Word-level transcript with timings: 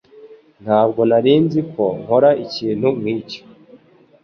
Ntabwo 0.63 1.01
narinzi 1.09 1.59
ko 1.73 1.83
nkora 2.01 2.29
ikintu 2.45 2.87
nkicyo. 2.99 3.41